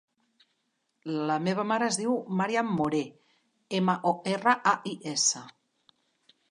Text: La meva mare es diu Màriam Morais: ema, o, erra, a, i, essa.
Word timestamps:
La 1.31 1.35
meva 1.47 1.65
mare 1.73 1.89
es 1.93 1.99
diu 1.99 2.15
Màriam 2.39 2.73
Morais: 2.79 3.13
ema, 3.81 3.97
o, 4.13 4.17
erra, 4.37 4.59
a, 4.75 4.77
i, 4.95 4.95
essa. 5.17 5.45